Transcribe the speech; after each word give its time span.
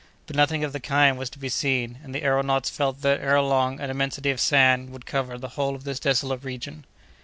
But 0.25 0.35
nothing 0.35 0.63
of 0.63 0.73
the 0.73 0.79
kind 0.79 1.15
was 1.15 1.29
to 1.29 1.37
be 1.37 1.47
seen, 1.47 1.99
and 2.03 2.11
the 2.15 2.21
aëronauts 2.21 2.71
felt 2.71 3.03
that, 3.03 3.21
ere 3.21 3.39
long, 3.39 3.79
an 3.79 3.91
immensity 3.91 4.31
of 4.31 4.39
sand 4.39 4.89
would 4.89 5.05
cover 5.05 5.37
the 5.37 5.49
whole 5.49 5.75
of 5.75 5.83
this 5.83 5.99
desolate 5.99 6.43
region. 6.43 6.85